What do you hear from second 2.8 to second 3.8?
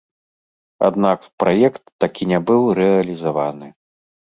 рэалізаваны.